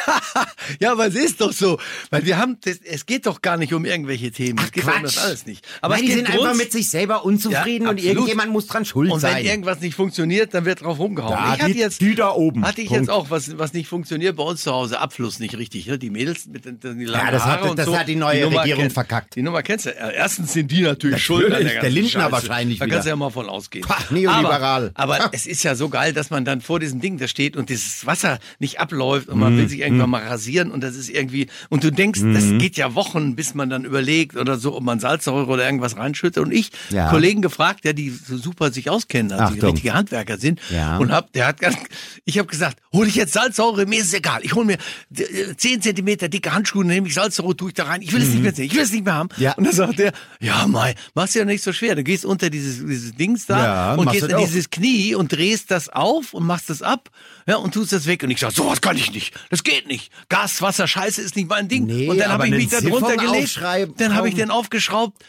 ja, 0.80 0.92
aber 0.92 1.06
es 1.07 1.13
ist 1.16 1.42
doch 1.42 1.51
so. 1.54 1.80
Weil 2.10 2.25
wir 2.25 2.38
haben, 2.40 2.57
das, 2.62 2.78
es 2.84 3.06
geht 3.06 3.28
doch 3.28 3.42
gar 3.44 3.57
nicht 3.57 3.72
um 3.74 3.86
irgendwelche 3.86 4.31
Themen. 4.31 4.57
es 4.63 4.72
geht 4.72 4.88
doch 4.88 4.96
um 4.96 5.04
das 5.04 5.19
alles 5.19 5.46
nicht. 5.46 5.63
Aber 5.81 5.96
Nein, 5.96 6.06
die 6.06 6.12
sind 6.13 6.28
einfach 6.28 6.56
mit 6.56 6.72
sich 6.72 6.90
selber 6.90 7.24
unzufrieden 7.24 7.86
Ja, 7.86 7.92
und 7.92 8.04
irgendjemand 8.04 8.51
muss 8.51 8.66
dran 8.66 8.84
schuld 8.84 9.12
Und 9.12 9.22
wenn 9.22 9.31
sein. 9.31 9.46
irgendwas 9.46 9.80
nicht 9.81 9.94
funktioniert, 9.96 10.54
dann 10.56 10.66
wird 10.66 10.81
drauf 10.81 10.98
rumgehauen. 10.98 11.31
Ja, 11.38 11.54
ich 11.56 11.62
hatte 11.62 11.74
die- 11.74 11.80
jetzt, 11.80 12.01
die 12.01 12.16
da 12.16 12.31
oben. 12.31 12.66
Hatte 12.66 12.81
ich 12.81 12.88
Punkt. 12.88 13.01
jetzt 13.04 13.10
auch 13.10 13.30
was, 13.30 13.60
was 13.60 13.74
nicht 13.74 13.88
funktioniert 13.88 14.36
bei 14.36 14.44
uns 14.44 14.63
zu 14.63 14.72
Hause. 14.72 15.00
Abfluss 15.00 15.38
nicht 15.40 15.56
richtig. 15.56 15.86
Ne? 15.86 16.00
Die 16.00 16.10
Mädels 16.10 16.48
mit 16.48 16.66
den, 16.66 16.80
den 16.80 16.98
die 16.98 17.06
langen 17.06 17.25
Ja, 17.28 17.31
das 17.31 17.46
hat- 17.46 17.60
Haare 17.62 17.69
und 17.69 17.78
das 17.78 17.86
so. 17.86 17.96
hat 17.98 18.07
die 18.07 18.16
neue 18.16 18.46
Nummer 18.46 18.62
Regierung 18.62 18.86
kenn- 18.86 18.90
verkackt. 18.90 19.36
Die 19.36 19.44
Nummer 19.44 19.62
kennst 19.62 19.86
du. 19.86 19.90
Erstens 19.92 20.54
sind 20.54 20.72
die 20.72 20.81
natürlich, 20.81 21.24
schuld 21.24 21.54
an 21.54 21.63
der 21.63 21.81
der 21.81 21.90
Lindner 21.92 22.22
Scheiße. 22.30 22.31
Wahrscheinlich 22.47 22.80
Da 22.80 22.86
wieder. 22.86 22.95
kannst 22.95 23.06
du 23.06 23.09
ja 23.09 23.15
mal 23.15 23.30
von 23.30 23.47
ausgehen. 23.50 23.86
Pah, 23.88 23.97
neoliberal. 24.09 24.91
Aber, 24.94 25.15
aber 25.15 25.30
es 25.33 25.45
ist 25.47 25.63
ja 25.63 25.75
so 25.75 25.89
geil, 25.89 26.13
dass 26.13 26.30
man 26.30 26.45
dann 26.45 26.62
vor 26.62 26.80
diesem 26.80 27.01
Ding 27.01 27.18
da 27.18 27.27
steht 27.27 27.56
und 27.56 27.69
dieses 27.69 28.06
Wasser 28.06 28.39
nicht 28.59 28.80
abläuft 28.80 29.27
und 29.30 29.39
man 29.39 29.57
will 29.57 29.68
sich 29.69 29.80
irgendwann 29.81 30.09
mal 30.09 30.25
rasieren 30.27 30.71
und 30.71 30.81
das 30.81 30.95
ist 30.95 31.09
irgendwie, 31.09 31.47
und 31.69 31.83
du 31.83 31.91
denkst, 31.91 32.21
das 32.33 32.44
geht 32.59 32.77
ja 32.77 32.95
Wochen, 32.95 33.36
bis 33.36 33.53
man 33.53 33.69
dann 33.69 33.86
überlegt 33.86 34.36
oder 34.38 34.57
so, 34.57 34.75
ob 34.75 34.83
man 34.83 35.00
Salzsäure 35.00 35.47
oder 35.47 35.65
irgendwas 35.65 35.97
reinschüttet. 35.97 36.44
Und 36.44 36.51
ich, 36.51 36.71
Ja. 36.89 37.09
Kollegen 37.09 37.41
gefragt, 37.41 37.86
ja, 37.86 37.94
die 37.94 38.09
so 38.09 38.38
super 38.38 38.71
sich 38.71 38.89
auskennen, 38.89 39.31
also 39.31 39.53
die 39.53 39.59
Achtung. 39.59 39.71
richtige 39.71 39.94
Handwerker 39.94 40.38
sind. 40.38 40.59
Ja. 40.69 40.97
Und 40.97 41.12
hab, 41.12 41.31
der 41.33 41.47
hat 41.47 41.59
ganz, 41.59 41.77
ich 42.25 42.38
habe 42.38 42.47
gesagt, 42.47 42.77
hol 42.94 43.07
ich 43.07 43.15
jetzt 43.15 43.33
Salzsäure, 43.33 43.86
mir 43.86 44.00
ist 44.00 44.07
es 44.07 44.13
egal. 44.13 44.41
Ich 44.44 44.53
hol 44.53 44.65
mir 44.65 44.77
äh, 45.15 45.56
10 45.56 45.81
Zentimeter 45.81 46.30
dicke 46.30 46.53
Handschuhe, 46.53 46.86
nehme 46.86 47.07
ich 47.07 47.13
Salzsäure, 47.13 47.56
tue 47.56 47.69
ich 47.69 47.75
da 47.75 47.86
rein. 47.86 48.01
Ich 48.01 48.13
will 48.13 48.21
es 48.21 48.30
nicht 48.30 48.41
mehr 48.44 48.53
sehen, 48.53 48.65
ich 48.65 48.74
will 48.74 48.81
es 48.83 48.91
nicht 48.91 49.06
mehr 49.06 49.15
haben. 49.15 49.30
Ja. 49.38 49.53
Und 49.53 49.63
dann 49.65 49.74
sagt 49.74 50.00
der, 50.00 50.12
ja, 50.39 50.65
Mai, 50.68 50.95
mach's 51.13 51.33
ja 51.33 51.45
nicht 51.45 51.63
so 51.63 51.74
schwer. 51.74 51.95
Du 51.95 52.03
gehst 52.03 52.25
unter 52.29 52.49
dieses, 52.49 52.85
dieses 52.85 53.13
Dings 53.15 53.45
da 53.45 53.63
Ja, 53.63 53.95
und 53.95 54.09
gehst 54.11 54.27
in 54.27 54.35
auf. 54.35 54.45
dieses 54.45 54.69
Knie 54.69 55.15
und 55.15 55.31
drehst 55.31 55.71
das 55.71 55.89
auf 55.89 56.33
und 56.33 56.45
machst 56.45 56.69
das 56.69 56.81
ab, 56.81 57.09
ja, 57.47 57.55
und 57.57 57.73
tust 57.73 57.91
das 57.91 58.05
weg. 58.05 58.23
Und 58.23 58.31
ich 58.31 58.39
sag, 58.39 58.51
sowas 58.51 58.79
kann 58.81 58.95
ich 58.95 59.11
nicht. 59.11 59.33
Das 59.49 59.63
geht 59.63 59.87
nicht. 59.87 60.11
Gas, 60.29 60.61
Wasser, 60.61 60.87
Scheiße 60.87 61.21
ist 61.21 61.35
nicht 61.35 61.49
mein 61.49 61.67
Ding. 61.67 61.85
Nee, 61.85 62.07
und 62.07 62.17
dann 62.19 62.31
habe 62.31 62.47
ich 62.47 62.53
mich 62.53 62.69
da 62.69 62.79
drunter 62.81 63.17
gelegt. 63.17 63.59
Dann 63.97 64.15
habe 64.15 64.29
ich 64.29 64.35
den 64.35 64.51
aufgeschraubt. 64.51 65.21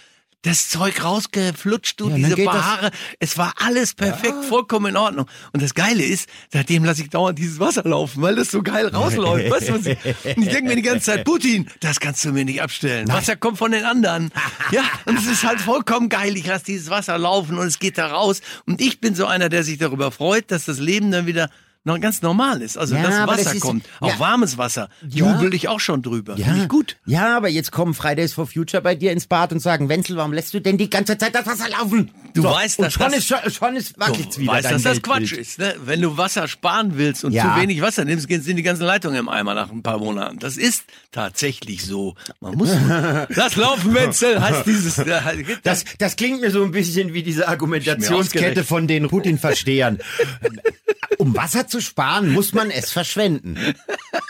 Das 0.43 0.71
Zeug 0.71 1.05
rausgeflutscht, 1.05 2.01
du, 2.01 2.09
Ja, 2.09 2.35
diese 2.35 2.51
Haare. 2.51 2.91
Es 3.19 3.37
war 3.37 3.53
alles 3.59 3.93
perfekt, 3.93 4.43
vollkommen 4.49 4.87
in 4.87 4.97
Ordnung. 4.97 5.27
Und 5.53 5.63
das 5.63 5.75
Geile 5.75 6.03
ist, 6.03 6.31
seitdem 6.51 6.83
lasse 6.83 7.03
ich 7.03 7.11
dauernd 7.11 7.39
dieses 7.39 7.61
Wasser 7.61 7.83
laufen, 7.85 8.23
weil 8.23 8.37
das 8.37 8.51
so 8.51 8.63
geil 8.63 8.89
rausläuft. 8.89 9.51
weißt 9.51 9.69
du, 9.69 9.75
was 9.75 9.85
ich, 9.85 9.99
und 10.37 10.43
ich 10.43 10.49
denke 10.49 10.71
mir 10.71 10.77
die 10.77 10.83
ganze 10.83 11.05
Zeit, 11.05 11.25
Putin, 11.27 11.69
das 11.81 12.01
kannst 12.01 12.25
du 12.25 12.33
mir 12.33 12.47
nicht 12.47 12.63
abstellen. 12.63 13.07
Wasser 13.09 13.37
kommt 13.37 13.59
von 13.59 13.73
den 13.73 13.85
anderen. 13.85 14.31
Ja, 14.71 14.85
und 15.05 15.19
es 15.19 15.27
ist 15.27 15.45
halt 15.45 15.61
vollkommen 15.61 16.09
geil. 16.09 16.35
Ich 16.39 16.47
lasse 16.47 16.65
dieses 16.65 16.89
Wasser 16.89 17.19
laufen 17.19 17.59
und 17.59 17.67
es 17.67 17.79
geht 17.79 17.99
da 17.99 18.07
raus. 18.07 18.41
Und 18.65 18.81
ich 18.81 18.99
bin 18.99 19.15
so 19.15 19.27
einer, 19.27 19.51
der 19.51 19.63
sich 19.63 19.77
darüber 19.77 20.11
freut, 20.11 20.51
dass 20.51 20.65
das 20.65 20.79
Leben 20.79 21.11
dann 21.11 21.27
wieder 21.27 21.51
noch 21.85 21.99
ganz 21.99 22.21
normal 22.21 22.61
ist. 22.61 22.77
Also 22.77 22.95
Ja, 22.95 23.03
das 23.05 23.15
aber 23.15 23.33
Wasser 23.33 23.53
das 23.55 23.61
kommt. 23.61 23.87
ja. 23.87 24.09
Auch 24.09 24.19
warmes 24.21 24.59
Wasser. 24.59 24.91
Ja. 25.09 25.33
Jubel 25.33 25.55
ich 25.55 25.69
auch 25.69 25.81
schon 25.81 26.03
drüber. 26.03 26.37
Ja. 26.37 26.45
Finde 26.47 26.63
ich 26.63 26.69
gut. 26.69 26.97
Ja, 27.07 27.37
aber 27.37 27.49
jetzt 27.49 27.73
kommen 27.73 27.95
Fridays 27.95 28.35
for 28.35 28.47
Future 28.47 28.83
bei 28.83 28.95
dir 28.95 29.13
ins 29.13 29.27
Bad 29.27 29.53
und 29.53 29.61
sagen, 29.61 29.89
Wenzel, 29.89 30.17
warum 30.17 30.33
lässt 30.35 30.53
du 30.53 30.61
denn 30.61 30.77
die 30.77 30.91
ganze 30.91 31.17
Zeit 31.17 31.35
das 31.35 31.47
Wasser 31.47 31.69
laufen? 31.71 32.11
Du 32.35 32.45
weißt, 32.45 32.79
und 32.79 32.85
dass 32.85 32.93
schon 32.93 33.07
das- 33.07 33.17
ist, 33.19 33.57
schon, 33.57 33.77
ist 33.77 33.99
wackelt's 33.99 34.37
Du 34.37 34.43
wieder 34.43 34.53
weißt, 34.53 34.71
dass 34.71 34.83
das. 34.83 35.03
Quatsch 35.03 35.33
ist. 35.33 35.59
Ne? 35.59 35.75
Wenn 35.85 36.03
du 36.03 36.17
Wasser 36.19 36.47
sparen 36.49 36.93
willst 36.99 37.25
und 37.25 37.33
zu 37.33 37.39
wenig 37.39 37.81
Wasser 37.81 38.05
nimmst, 38.05 38.29
gehen- 38.29 38.43
sind 38.43 38.57
die 38.57 38.63
ganzen 38.63 38.85
Leitungen 38.85 39.17
im 39.19 39.29
Eimer 39.31 39.55
nach 39.55 39.71
ein 39.73 39.83
paar 39.83 39.99
Monaten. 39.99 40.39
Das 40.39 40.57
ist 40.59 40.85
tatsächlich 41.13 41.85
so. 41.87 42.15
Man 42.41 42.57
muss 42.57 42.71
das 43.35 43.57
laufen, 43.57 43.95
Wenzel, 43.95 44.41
heißt 44.41 44.67
dieses. 44.67 44.99
äh, 44.99 45.21
Das, 45.63 45.85
das 45.99 46.17
klingt 46.17 46.41
mir 46.43 46.51
so 46.51 46.63
ein 46.63 46.71
bisschen 46.73 47.15
wie 47.15 47.23
diese 47.23 47.49
Argumentationskette 47.49 48.65
von 48.65 48.87
den 48.87 49.09
Putin-Verstehern. 49.09 49.99
um 51.19 51.37
Wasser 51.37 51.67
zu 51.71 51.81
sparen, 51.81 52.33
muss 52.33 52.53
man 52.53 52.71
es 52.71 52.91
verschwenden. 52.91 53.57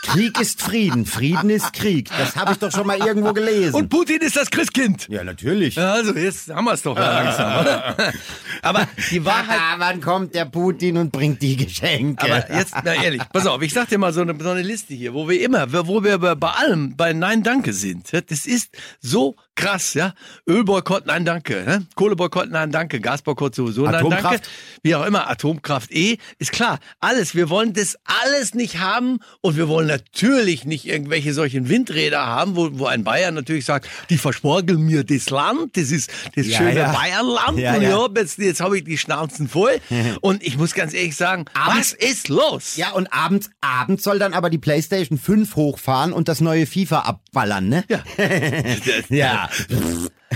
Krieg 0.03 0.39
ist 0.39 0.61
Frieden, 0.61 1.05
Frieden 1.05 1.49
ist 1.49 1.73
Krieg. 1.73 2.09
Das 2.17 2.35
habe 2.35 2.53
ich 2.53 2.57
doch 2.59 2.71
schon 2.71 2.87
mal 2.87 2.97
irgendwo 2.97 3.33
gelesen. 3.33 3.75
und 3.75 3.89
Putin 3.89 4.19
ist 4.21 4.35
das 4.35 4.49
Christkind. 4.49 5.07
ja, 5.09 5.23
natürlich. 5.23 5.77
Also, 5.77 6.13
jetzt 6.15 6.49
haben 6.49 6.65
wir 6.65 6.73
es 6.73 6.81
doch 6.81 6.97
langsam, 6.97 7.61
oder? 7.61 8.13
Aber 8.61 8.87
die 9.09 9.23
Wahrheit. 9.25 9.59
Ah, 9.59 9.75
wann 9.77 10.01
kommt 10.01 10.35
der 10.35 10.45
Putin 10.45 10.97
und 10.97 11.11
bringt 11.11 11.41
die 11.41 11.57
Geschenke? 11.57 12.23
Aber 12.23 12.53
jetzt, 12.55 12.73
na 12.83 12.93
ehrlich, 12.95 13.21
pass 13.31 13.45
auf, 13.45 13.61
ich 13.61 13.73
sag 13.73 13.89
dir 13.89 13.97
mal 13.97 14.13
so 14.13 14.21
eine, 14.21 14.35
so 14.39 14.49
eine 14.49 14.61
Liste 14.61 14.93
hier, 14.93 15.13
wo 15.13 15.27
wir 15.27 15.41
immer, 15.41 15.71
wo 15.71 16.03
wir 16.03 16.17
bei, 16.17 16.49
allem 16.49 16.95
bei 16.95 17.13
Nein 17.13 17.43
Danke 17.43 17.73
sind. 17.73 18.11
Das 18.11 18.45
ist 18.45 18.69
so 18.99 19.35
krass, 19.61 19.93
ja. 19.93 20.13
Ölboykott, 20.47 21.05
nein 21.05 21.25
Danke. 21.25 21.63
Ne? 21.65 21.85
Kohleboykott, 21.95 22.49
nein 22.49 22.71
Danke. 22.71 22.99
Gasboykott 22.99 23.55
sowieso, 23.55 23.83
nein 23.83 23.93
Danke. 23.93 24.07
Atomkraft? 24.17 24.49
Wie 24.83 24.95
auch 24.95 25.05
immer, 25.05 25.29
Atomkraft 25.29 25.91
eh, 25.91 26.17
ist 26.39 26.51
klar. 26.51 26.79
Alles, 26.99 27.35
wir 27.35 27.49
wollen 27.49 27.73
das 27.73 27.97
alles 28.23 28.53
nicht 28.53 28.79
haben 28.79 29.19
und 29.41 29.57
wir 29.57 29.67
wollen 29.67 29.87
natürlich 29.87 30.65
nicht 30.65 30.85
irgendwelche 30.85 31.33
solchen 31.33 31.69
Windräder 31.69 32.25
haben, 32.25 32.55
wo, 32.55 32.69
wo 32.73 32.85
ein 32.87 33.03
Bayern 33.03 33.35
natürlich 33.35 33.65
sagt, 33.65 33.87
die 34.09 34.17
verschmorgeln 34.17 34.81
mir 34.81 35.03
das 35.03 35.29
Land, 35.29 35.77
das 35.77 35.91
ist 35.91 36.11
das 36.35 36.47
Ja, 36.47 36.57
schöne 36.57 36.75
ja. 36.75 36.91
Bayernland 36.91 37.59
Ja, 37.59 37.75
und 37.75 37.81
ja. 37.83 37.89
ja, 37.89 38.07
jetzt, 38.17 38.37
jetzt 38.39 38.61
habe 38.61 38.77
ich 38.77 38.83
die 38.83 38.97
Schnauzen 38.97 39.47
voll 39.47 39.79
und 40.21 40.43
ich 40.43 40.57
muss 40.57 40.73
ganz 40.73 40.93
ehrlich 40.93 41.15
sagen, 41.15 41.45
was 41.53 41.93
ist 41.93 42.29
los? 42.29 42.75
Ja, 42.77 42.91
und 42.91 43.13
abends, 43.13 43.49
abends 43.61 44.03
soll 44.03 44.17
dann 44.19 44.33
aber 44.33 44.49
die 44.49 44.57
PlayStation 44.57 45.17
5 45.17 45.55
hochfahren 45.55 46.13
und 46.13 46.27
das 46.27 46.41
neue 46.41 46.65
FIFA 46.65 46.99
abballern, 47.01 47.69
ne? 47.69 47.83
Ja. 47.89 48.03
Ja. 49.09 49.49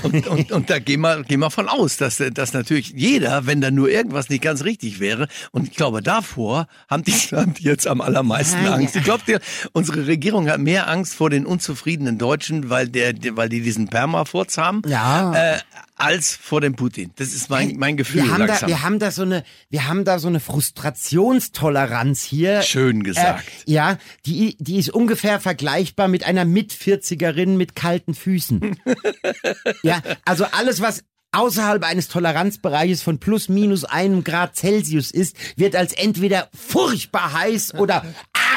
Und, 0.03 0.27
und, 0.27 0.51
und 0.51 0.69
da 0.69 0.79
gehen 0.79 1.01
wir, 1.01 1.23
gehen 1.23 1.39
wir 1.39 1.49
von 1.49 1.69
aus, 1.69 1.97
dass, 1.97 2.21
dass 2.33 2.53
natürlich 2.53 2.89
jeder, 2.89 3.45
wenn 3.45 3.61
da 3.61 3.71
nur 3.71 3.89
irgendwas 3.89 4.29
nicht 4.29 4.41
ganz 4.43 4.63
richtig 4.65 4.99
wäre, 4.99 5.27
und 5.51 5.67
ich 5.69 5.75
glaube, 5.75 6.01
davor 6.03 6.67
haben 6.89 7.03
die, 7.03 7.11
haben 7.31 7.53
die 7.53 7.63
jetzt 7.63 7.87
am 7.87 8.01
allermeisten 8.01 8.63
Ja, 8.63 8.73
Angst. 8.75 8.95
Ich 8.97 9.03
glaube, 9.03 9.23
die- 9.27 9.37
unsere 9.71 10.05
Regierung 10.07 10.49
hat 10.49 10.59
mehr 10.59 10.89
Angst 10.89 11.15
vor 11.15 11.29
den 11.29 11.45
unzufriedenen 11.45 12.17
Deutschen, 12.17 12.69
weil, 12.69 12.89
der, 12.89 13.13
der- 13.13 13.37
weil 13.37 13.49
die 13.49 13.61
diesen 13.61 13.87
Permafurz 13.87 14.57
haben, 14.57 14.81
Ja. 14.85 15.33
äh, 15.33 15.59
als 15.95 16.35
vor 16.35 16.61
dem 16.61 16.75
Putin. 16.75 17.11
Das 17.15 17.33
ist 17.33 17.49
mein, 17.49 17.75
mein 17.77 17.97
Gefühl 17.97 18.23
Wir 18.23 18.31
haben, 18.31 18.39
da, 18.39 18.45
langsam. 18.45 18.69
wir 18.69 18.83
haben 18.83 18.99
da 18.99 19.11
so 19.11 19.21
eine, 19.21 19.43
wir 19.69 19.87
haben 19.87 20.03
da 20.03 20.19
so 20.19 20.27
eine 20.27 20.39
Frustrationstoleranz 20.39 22.23
hier. 22.23 22.61
Schön 22.61 23.03
gesagt. 23.03 23.47
Äh, 23.65 23.71
ja, 23.71 23.97
die, 24.25 24.57
die 24.59 24.77
ist 24.77 24.89
ungefähr 24.89 25.39
vergleichbar 25.39 26.07
mit 26.07 26.25
einer 26.25 26.45
Mit-40erin 26.45 27.55
mit 27.55 27.75
kalten 27.75 28.13
Füßen. 28.13 28.77
ja, 29.83 30.01
also 30.25 30.45
alles, 30.51 30.81
was 30.81 31.03
außerhalb 31.31 31.83
eines 31.83 32.07
Toleranzbereiches 32.07 33.01
von 33.01 33.19
plus 33.19 33.49
minus 33.49 33.83
einem 33.83 34.23
Grad 34.23 34.55
Celsius 34.55 35.11
ist, 35.11 35.35
wird 35.57 35.75
als 35.75 35.93
entweder 35.93 36.49
furchtbar 36.53 37.33
heiß 37.33 37.75
oder 37.75 38.05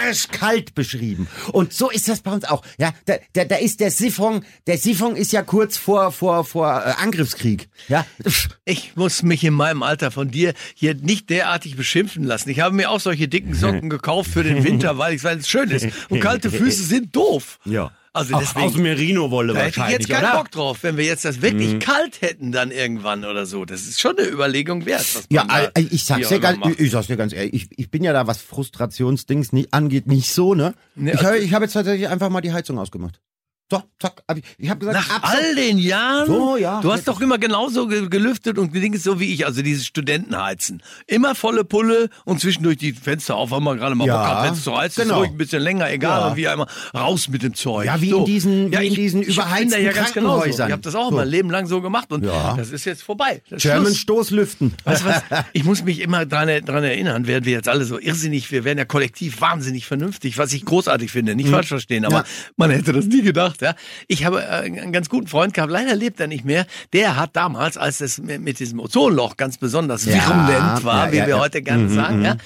arschkalt 0.07 0.75
beschrieben. 0.75 1.29
Und 1.53 1.73
so 1.73 1.91
ist 1.91 2.09
das 2.09 2.21
bei 2.21 2.33
uns 2.33 2.45
auch. 2.45 2.63
Ja, 2.79 2.93
da, 3.07 3.15
da, 3.33 3.45
da 3.45 3.57
ist 3.57 3.81
der 3.81 3.91
Siphon, 3.91 4.45
der 4.67 4.79
Siphon 4.79 5.17
ist 5.17 5.33
ja 5.33 5.43
kurz 5.43 5.77
vor, 5.77 6.13
vor, 6.13 6.45
vor 6.45 6.69
äh, 6.69 6.95
Angriffskrieg. 7.03 7.69
Ja, 7.89 8.07
Ich 8.65 8.97
muss 8.97 9.23
mich 9.23 9.45
in 9.45 9.55
meinem 9.55 9.83
Alter 9.83 10.11
von 10.11 10.31
dir 10.31 10.55
hier 10.75 10.95
nicht 10.95 11.31
derartig 11.31 11.77
beschimpfen 11.77 12.25
lassen. 12.25 12.51
Ich 12.51 12.61
habe 12.61 12.75
mir 12.75 12.91
auch 12.91 13.01
solche 13.01 13.29
dicken 13.29 13.55
Socken 13.55 13.89
gekauft 13.89 14.31
für 14.31 14.43
den 14.43 14.65
Winter, 14.65 14.99
weil 14.99 15.15
ich 15.15 15.25
weil 15.25 15.39
es 15.39 15.49
schön 15.49 15.71
ist. 15.71 15.89
Und 16.09 16.21
kalte 16.21 16.51
Füße 16.51 16.83
sind 16.83 17.15
doof. 17.17 17.59
Ja. 17.65 17.93
Also 18.13 18.35
Auch 18.35 18.41
deswegen. 18.41 18.67
aus 18.67 18.77
Merino-Wolle 18.77 19.53
Da 19.53 19.61
hätte 19.61 19.69
ich 19.71 19.77
wahrscheinlich, 19.77 19.99
jetzt 20.01 20.09
keinen 20.11 20.25
oder? 20.25 20.33
Mhm. 20.35 20.39
Bock 20.39 20.51
drauf, 20.51 20.79
wenn 20.83 20.97
wir 20.97 21.05
jetzt 21.05 21.25
das 21.25 21.43
wirklich 21.43 21.79
kalt 21.79 22.21
hätten 22.23 22.53
dann 22.53 22.71
irgendwann 22.71 23.25
oder 23.25 23.47
so. 23.47 23.65
Das 23.65 23.83
ist 23.83 24.01
schon 24.01 24.19
eine 24.19 24.27
Überlegung 24.29 24.87
wert. 24.87 25.01
Was 25.01 25.25
Ja, 25.31 25.47
äh, 25.75 25.81
ich 25.91 26.05
sag's 26.05 26.29
dir 26.29 26.41
ganz, 26.41 26.59
macht. 26.59 26.81
ich 26.81 26.91
sag's 26.91 27.07
dir 27.09 27.17
ganz 27.17 27.33
ehrlich, 27.33 27.55
ich, 27.55 27.69
ich 27.79 27.91
bin 27.91 28.03
ja 28.03 28.13
da, 28.13 28.27
was 28.27 28.41
Frustrationsdings 28.41 29.53
nicht 29.53 29.73
angeht, 29.75 30.07
nicht 30.07 30.31
so, 30.33 30.55
ne? 30.55 30.75
Nee, 30.95 31.11
ich 31.13 31.19
also- 31.19 31.29
habe 31.29 31.39
ich 31.39 31.53
hab 31.55 31.63
jetzt 31.63 31.73
tatsächlich 31.75 32.09
einfach 32.09 32.31
mal 32.31 32.41
die 32.41 32.53
Heizung 32.53 32.79
ausgemacht. 32.79 33.21
So, 33.71 33.83
zack, 34.01 34.23
hab 34.27 34.39
ich, 34.39 34.45
ich 34.57 34.71
habe 34.71 34.81
gesagt, 34.81 34.97
Nach 35.09 35.17
ab 35.17 35.23
so- 35.31 35.37
all 35.37 35.55
den 35.55 35.77
Jahren? 35.77 36.27
So, 36.27 36.57
ja. 36.57 36.81
Du 36.81 36.91
hast 36.91 37.07
doch 37.07 37.21
immer 37.21 37.37
genauso 37.37 37.87
ge 37.87 38.09
gelüftet 38.09 38.57
und 38.57 38.73
gedingt 38.73 38.99
so 39.03 39.21
wie 39.21 39.35
ich, 39.35 39.45
also 39.45 39.61
dieses 39.61 39.87
Studentenheizen. 39.87 40.83
Immer 41.07 41.35
volle 41.35 41.65
Pulle 41.65 42.09
und 42.25 42.41
zwischendurch 42.41 42.79
die 42.79 42.93
Fenster 42.95 43.37
auf, 43.37 43.51
wenn 43.51 43.63
man 43.63 43.77
gerade 43.77 43.95
mal 43.95 44.07
Ja, 44.07 44.17
Bock 44.17 44.27
hat, 44.39 44.47
Fenster 44.47 44.65
zu 44.65 44.77
heizen, 44.79 45.03
genau. 45.03 45.15
ist 45.17 45.21
ruhig 45.21 45.31
ein 45.33 45.37
bisschen 45.37 45.63
länger, 45.63 45.91
egal, 45.91 46.21
Ja. 46.21 46.29
und 46.29 46.37
wie 46.37 46.49
einmal 46.49 46.67
raus 46.95 47.29
mit 47.29 47.43
dem 47.43 47.53
Zeug. 47.53 47.85
Ja, 47.85 48.01
wie 48.01 48.09
in 48.11 48.25
diesen- 48.25 48.73
wie 48.73 48.77
in 48.77 48.83
ich, 48.85 48.95
diesen 48.95 49.21
ich 49.23 49.29
überheizten 49.37 49.85
ja 49.85 49.93
ganz 49.93 50.15
genauso. 50.15 50.37
Krankenhäusern. 50.39 50.69
Ich 50.69 50.73
habe 50.73 50.83
das 50.83 50.95
auch 50.95 51.11
So. 51.11 51.17
mein 51.17 51.29
Leben 51.29 51.51
lang 51.51 51.67
so 51.67 51.83
gemacht 51.83 52.11
und 52.11 52.25
Ja. 52.25 52.55
das 52.57 52.71
ist 52.71 52.87
jetzt 52.87 53.03
vorbei. 53.03 53.43
Das 53.51 53.61
German 53.63 53.87
Schluss. 53.89 53.99
Stoßlüften. 53.99 54.73
Weißt 54.85 55.03
du 55.05 55.09
was? 55.09 55.23
Ich 55.53 55.65
muss 55.65 55.85
mich 55.85 56.01
immer 56.01 56.25
dran, 56.25 56.49
dran 56.65 56.85
erinnern, 56.85 57.27
während 57.27 57.45
wir 57.45 57.53
jetzt 57.53 57.69
alle 57.69 57.85
so 57.85 57.99
irrsinnig, 57.99 58.51
wir 58.51 58.65
werden 58.65 58.79
ja 58.79 58.85
kollektiv 58.87 59.41
wahnsinnig 59.43 59.85
vernünftig, 59.87 60.39
was 60.39 60.53
ich 60.55 60.65
großartig 60.65 61.11
finde, 61.11 61.35
nicht 61.35 61.51
falsch 61.51 61.69
verstehen, 61.69 62.07
aber 62.07 62.19
Ja. 62.19 62.25
man 62.57 62.71
hätte 62.71 62.93
das 62.95 63.05
nie 63.07 63.21
gedacht. 63.23 63.58
Ja? 63.61 63.75
Ich 64.07 64.25
habe 64.25 64.43
äh, 64.43 64.47
einen 64.47 64.93
ganz 64.93 65.09
guten 65.09 65.27
Freund 65.27 65.55
gehabt, 65.55 65.71
leider 65.71 65.95
lebt 65.95 66.21
er 66.21 66.27
nicht 66.27 66.45
mehr. 66.45 66.67
Der 66.93 67.17
hat 67.17 67.37
damals, 67.37 67.77
als 67.77 68.01
es 68.01 68.19
mit 68.19 68.59
diesem 68.59 68.81
Ozonloch 68.81 69.37
ganz 69.37 69.59
besonders 69.59 70.07
virulent 70.07 70.85
war, 70.85 71.13
wie 71.13 71.27
wir 71.27 71.39
heute 71.39 71.63
gerne 71.63 71.89
sagen, 71.89 72.25
ja, 72.25 72.37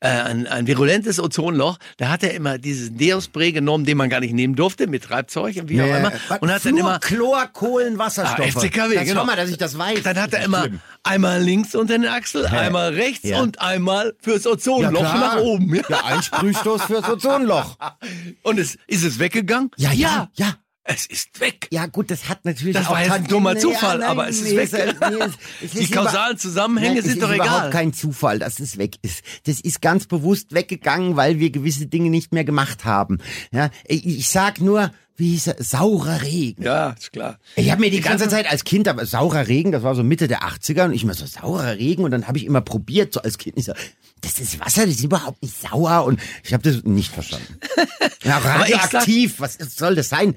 äh, 0.00 0.08
ein, 0.08 0.46
ein 0.46 0.66
virulentes 0.66 1.20
Ozonloch, 1.20 1.78
da 1.96 2.08
hat 2.08 2.22
er 2.22 2.34
immer 2.34 2.58
dieses 2.58 2.94
Deospray 2.94 3.52
genommen, 3.52 3.84
den 3.84 3.96
man 3.96 4.08
gar 4.08 4.20
nicht 4.20 4.34
nehmen 4.34 4.54
durfte, 4.54 4.86
mit 4.86 5.04
Treibzeug 5.04 5.56
und 5.56 5.68
wie 5.68 5.80
auch 5.82 5.86
immer, 5.86 6.12
und 6.40 6.50
hat 6.52 6.64
dann 6.64 6.76
immer 6.76 6.98
Chlor, 7.00 7.46
Kohlen, 7.52 7.98
Wasserstoffe. 7.98 8.56
Ah, 8.56 8.60
FCKW, 8.60 8.94
das, 8.94 9.04
genau. 9.04 9.24
Mal, 9.24 9.36
dass 9.36 9.50
ich 9.50 9.58
das 9.58 9.76
weiß. 9.76 10.02
dann 10.02 10.20
hat 10.20 10.32
er 10.34 10.44
immer 10.44 10.62
schlimm. 10.62 10.80
einmal 11.02 11.42
links 11.42 11.74
unter 11.74 11.94
den 11.98 12.06
Achsel, 12.06 12.46
einmal 12.46 12.94
rechts 12.94 13.28
Ja. 13.28 13.40
und 13.40 13.60
einmal 13.60 14.14
fürs 14.20 14.46
Ozonloch 14.46 15.00
klar. 15.00 15.18
nach 15.18 15.36
oben. 15.38 15.74
Ja. 15.74 15.82
Ja, 15.88 16.04
ein 16.04 16.22
Sprühstoß 16.22 16.82
fürs 16.82 17.08
Ozonloch. 17.08 17.76
Und 18.42 18.58
es, 18.58 18.76
ist 18.86 19.04
es 19.04 19.18
weggegangen? 19.18 19.70
Ja, 19.76 19.92
ja, 19.92 20.28
ja. 20.34 20.54
Es 20.90 21.04
ist 21.04 21.38
weg. 21.38 21.68
Ja, 21.70 21.84
gut, 21.84 22.10
das 22.10 22.30
hat 22.30 22.46
natürlich 22.46 22.74
Das 22.74 22.86
auch 22.86 22.92
war 22.92 23.02
jetzt 23.02 23.12
ein 23.12 23.26
dummer 23.26 23.52
Ja, 23.54 23.60
Zufall, 23.60 23.98
nein, 23.98 24.08
aber 24.08 24.26
es 24.28 24.40
ist 24.40 24.52
nee, 24.52 24.56
weg. 24.56 24.70
nee, 24.72 25.16
es- 25.20 25.32
es 25.62 25.70
Die 25.72 25.82
ist 25.84 25.92
kausalen 25.92 26.38
Zusammenhänge 26.38 26.94
Nein, 26.94 27.02
sind 27.02 27.12
es 27.14 27.18
doch 27.20 27.28
ist 27.28 27.34
egal. 27.34 27.46
überhaupt 27.46 27.70
kein 27.72 27.92
Zufall, 27.92 28.38
dass 28.38 28.58
es 28.58 28.78
weg 28.78 28.96
ist. 29.02 29.22
Das 29.44 29.60
ist 29.60 29.82
ganz 29.82 30.06
bewusst 30.06 30.54
weggegangen, 30.54 31.14
weil 31.16 31.38
wir 31.38 31.50
gewisse 31.50 31.86
Dinge 31.86 32.08
nicht 32.08 32.32
mehr 32.32 32.44
gemacht 32.44 32.86
haben. 32.86 33.18
Ja, 33.52 33.68
ich, 33.86 34.06
ich 34.06 34.28
sag 34.30 34.60
nur, 34.62 34.90
wie 35.18 35.32
hieß 35.32 35.48
er? 35.48 35.56
Saurer 35.62 36.22
Regen. 36.22 36.62
Ja, 36.62 36.90
ist 36.98 37.12
klar. 37.12 37.38
Ich 37.56 37.70
habe 37.70 37.80
mir 37.82 37.90
die 37.90 38.00
ganze 38.00 38.28
Zeit 38.28 38.50
als 38.50 38.64
Kind, 38.64 38.88
aber 38.88 39.04
saurer 39.04 39.46
Regen, 39.48 39.72
das 39.72 39.82
war 39.82 39.94
so 39.94 40.02
Mitte 40.02 40.28
der 40.28 40.42
80er 40.42 40.84
und 40.86 40.92
ich 40.94 41.02
immer 41.02 41.14
so 41.14 41.26
saurer 41.26 41.76
Regen 41.76 42.04
und 42.04 42.10
dann 42.12 42.26
habe 42.28 42.38
ich 42.38 42.46
immer 42.46 42.60
probiert, 42.62 43.12
so 43.12 43.20
als 43.20 43.36
Kind, 43.36 43.58
ich 43.58 43.64
so, 43.66 43.72
das 44.22 44.38
ist 44.38 44.58
Wasser, 44.60 44.86
das 44.86 44.94
ist 44.96 45.04
überhaupt 45.04 45.42
nicht 45.42 45.54
sauer 45.60 46.04
und 46.04 46.18
ich 46.42 46.52
habe 46.54 46.62
das 46.62 46.82
nicht 46.84 47.12
verstanden. 47.12 47.58
Ja, 48.24 48.40
sag- 48.42 48.60
radioaktiv, 48.60 49.34
was 49.38 49.54
soll 49.76 49.94
das 49.94 50.08
sein? 50.08 50.34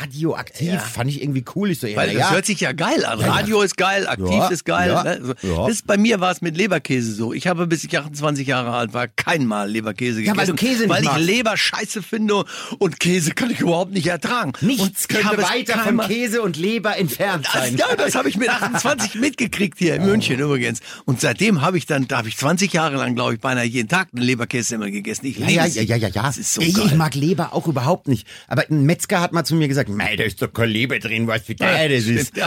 Radioaktiv, 0.00 0.80
fand 0.80 1.10
ich 1.10 1.22
irgendwie 1.22 1.44
cool. 1.54 1.70
Ich 1.70 1.80
so, 1.80 1.86
ja, 1.86 1.96
Weil 1.96 2.08
das 2.08 2.16
ja. 2.18 2.30
hört 2.30 2.46
sich 2.46 2.60
ja 2.60 2.72
geil 2.72 3.04
an. 3.04 3.20
Ja, 3.20 3.26
ja. 3.26 3.32
Radio 3.32 3.60
ist 3.62 3.76
geil, 3.76 4.06
aktiv 4.06 4.28
Ja, 4.30 4.48
ist 4.48 4.64
geil. 4.64 4.88
ja, 4.90 5.02
ne? 5.04 5.34
so. 5.42 5.48
ja. 5.48 5.66
Das 5.68 5.82
bei 5.82 5.96
mir 5.98 6.20
war 6.20 6.32
es 6.32 6.40
mit 6.40 6.56
Leberkäse 6.56 7.12
so. 7.12 7.32
Ich 7.32 7.46
habe 7.46 7.66
bis 7.66 7.84
ich 7.84 7.96
28 7.98 8.46
Jahre 8.46 8.72
alt 8.72 8.94
war 8.94 9.08
kein 9.08 9.46
Mal 9.46 9.70
Leberkäse 9.70 10.20
Ja, 10.22 10.32
gegessen. 10.32 10.38
weil 10.38 10.46
du 10.46 10.54
Käse 10.54 10.80
nicht 10.82 10.88
Weil 10.90 11.02
ich 11.02 11.08
magst. 11.08 11.24
Leber 11.26 11.56
scheiße 11.56 12.02
finde 12.02 12.44
und 12.78 12.98
Käse 13.00 13.32
kann 13.32 13.50
ich 13.50 13.60
überhaupt 13.60 13.92
nicht 13.92 14.06
ertragen. 14.22 14.52
Nichts 14.60 15.06
und 15.06 15.08
könnte 15.08 15.42
weiter 15.42 15.78
von 15.78 15.98
Käse 16.00 16.42
und 16.42 16.56
Leber 16.56 16.96
entfernt 16.96 17.46
Das, 17.46 17.52
sein. 17.64 17.76
ja, 17.76 17.94
das 17.96 18.14
habe 18.14 18.28
ich 18.28 18.36
mit 18.36 18.48
28 18.48 19.14
mitgekriegt 19.20 19.78
hier 19.78 19.94
in 19.94 20.06
München 20.06 20.38
übrigens. 20.38 20.80
Und 21.04 21.20
seitdem 21.20 21.60
habe 21.62 21.78
ich 21.78 21.86
dann, 21.86 22.08
da 22.08 22.18
habe 22.18 22.28
ich 22.28 22.36
20 22.36 22.72
Jahre 22.72 22.96
lang, 22.96 23.14
glaube 23.14 23.34
ich, 23.34 23.40
beinahe 23.40 23.64
jeden 23.64 23.88
Tag 23.88 24.08
einen 24.14 24.24
Leberkäse 24.24 24.74
immer 24.74 24.90
gegessen. 24.90 25.26
Ich 25.26 25.38
Ja, 25.38 25.48
ja, 25.48 25.66
ja, 25.66 25.82
ja, 25.82 25.96
ja, 25.96 26.08
ja. 26.08 26.22
Das 26.22 26.36
ist 26.38 26.54
so 26.54 26.60
ich, 26.60 26.74
geil. 26.74 26.86
ich 26.86 26.94
mag 26.94 27.14
Leber 27.14 27.54
auch 27.54 27.66
überhaupt 27.66 28.08
nicht. 28.08 28.26
Aber 28.48 28.64
ein 28.68 28.82
Metzger 28.84 29.20
hat 29.20 29.32
mal 29.32 29.44
zu 29.44 29.54
mir 29.54 29.68
gesagt, 29.68 29.88
mei, 29.88 30.16
da 30.16 30.24
ist 30.24 30.42
doch 30.42 30.52
keine 30.52 30.72
Leber 30.72 30.98
drin, 30.98 31.26
weißt 31.26 31.44
du, 31.44 31.48
wie 31.50 31.56
geil 31.56 31.88
das 31.88 32.04
ist. 32.06 32.32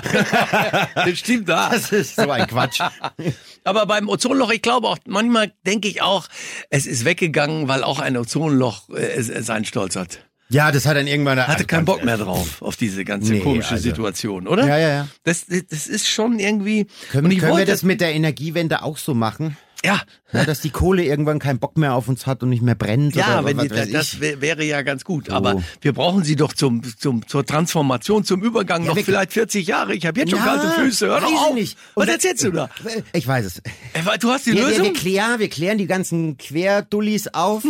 Das 0.96 1.18
stimmt 1.20 1.50
da. 1.50 1.70
Das 1.70 1.92
ist 1.92 2.16
so 2.16 2.30
ein 2.30 2.48
Quatsch. 2.48 2.80
Aber 3.64 3.86
beim 3.86 4.10
Ozonloch, 4.10 4.52
ich 4.52 4.62
glaube 4.62 4.88
auch, 4.88 4.98
manchmal 5.08 5.54
denke 5.66 5.88
ich 5.88 6.02
auch, 6.02 6.28
es 6.70 6.86
ist 6.86 7.06
weggegangen, 7.06 7.68
weil 7.68 7.84
auch 7.84 8.00
ein 8.00 8.18
Ozonloch 8.18 8.90
äh, 8.90 9.22
seinen 9.22 9.66
Stolz 9.66 9.96
hat. 9.96 10.20
Ja, 10.52 10.72
das 10.72 10.86
hat 10.86 10.98
dann 10.98 11.08
irgendwann... 11.08 11.40
Hatte 11.48 11.66
keinen 11.66 11.86
Bock 11.86 12.04
mehr 12.04 12.18
drauf, 12.18 12.62
auf 12.62 12.76
diese 12.76 13.06
ganze 13.06 13.32
Nee, 13.32 13.40
komische 13.40 13.72
also- 13.72 13.84
Situation, 13.84 14.48
oder? 14.48 14.68
Ja, 14.68 14.78
ja, 14.78 14.90
ja. 14.90 15.08
Das, 15.24 15.46
das 15.48 15.88
ist 15.88 16.08
schon 16.10 16.40
irgendwie. 16.40 16.88
Können, 17.12 17.26
und 17.26 17.32
ich 17.32 17.40
können 17.40 17.52
wir 17.52 17.58
wollte, 17.60 17.72
das 17.72 17.84
mit 17.84 18.02
der 18.02 18.14
Energiewende 18.14 18.84
auch 18.84 18.98
so 18.98 19.14
machen? 19.14 19.58
Ja, 19.84 20.02
Ja, 20.34 20.46
dass 20.46 20.62
die 20.62 20.70
Kohle 20.70 21.04
irgendwann 21.04 21.40
keinen 21.40 21.60
Bock 21.60 21.78
mehr 21.78 21.94
auf 21.96 22.08
uns 22.08 22.26
hat 22.28 22.44
und 22.44 22.50
nicht 22.50 22.62
mehr 22.62 22.76
brennt? 22.76 23.16
Ja, 23.16 23.40
oder 23.40 23.46
wenn 23.48 23.58
die, 23.58 23.68
das 23.92 24.20
wär- 24.20 24.40
wäre 24.42 24.64
ja 24.64 24.82
ganz 24.82 25.04
gut. 25.04 25.28
So. 25.28 25.34
Aber 25.34 25.62
wir 25.82 25.92
brauchen 25.94 26.24
sie 26.24 26.36
doch 26.36 26.54
zum, 26.54 26.82
zum, 26.98 27.28
zur 27.28 27.46
Transformation, 27.46 28.24
zum 28.24 28.42
Übergang 28.44 28.86
noch 28.86 28.96
wir- 28.96 29.04
vielleicht 29.04 29.34
40 29.34 29.68
Jahre. 29.68 29.94
Ich 29.96 30.06
habe 30.06 30.20
jetzt 30.20 30.30
schon 30.30 30.40
Ja, 30.40 30.46
kalte 30.46 30.70
Füße. 30.82 31.08
Hör 31.08 31.16
weiß 31.22 31.30
doch 31.30 31.48
auf. 31.50 31.54
nicht. 31.56 31.78
Was 31.96 32.04
Und- 32.08 32.14
erzählst 32.14 32.44
du 32.44 32.52
da? 32.52 32.70
Ich 33.14 33.28
weiß 33.28 33.46
es. 33.46 33.58
Äh, 33.60 34.18
Du 34.20 34.30
hast 34.30 34.46
die 34.46 34.54
wir, 34.54 34.68
Lösung? 34.68 34.86
wir, 34.86 34.94
klären, 34.94 35.40
wir 35.40 35.50
klären 35.50 35.78
die 35.78 35.88
ganzen 35.88 36.38
Querdullis 36.38 37.28
auf 37.30 37.64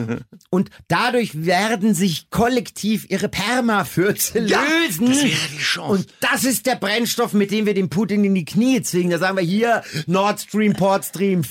und 0.50 0.70
dadurch 0.88 1.44
werden 1.46 1.94
sich 1.94 2.30
kollektiv 2.30 3.06
ihre 3.10 3.28
Permafürze 3.28 4.40
Ja, 4.40 4.60
lösen. 4.62 5.06
das 5.06 5.16
wäre 5.22 5.36
die 5.52 5.58
Chance. 5.62 5.90
Und 5.92 6.06
das 6.20 6.44
ist 6.44 6.66
der 6.66 6.76
Brennstoff, 6.76 7.32
mit 7.32 7.50
dem 7.50 7.66
wir 7.66 7.74
den 7.74 7.90
Putin 7.90 8.24
in 8.24 8.34
die 8.34 8.44
Knie 8.44 8.82
zwingen. 8.82 9.10
Da 9.10 9.18
sagen 9.18 9.36
wir 9.36 9.44
hier 9.44 9.82
Nord 10.06 10.40
Stream, 10.40 10.72
Port 10.74 11.04
Stream. 11.04 11.42